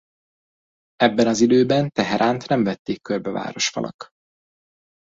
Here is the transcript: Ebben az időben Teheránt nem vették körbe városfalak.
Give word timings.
Ebben 0.95 1.27
az 1.27 1.39
időben 1.41 1.91
Teheránt 1.91 2.47
nem 2.47 2.63
vették 2.63 3.01
körbe 3.01 3.29
városfalak. 3.31 4.09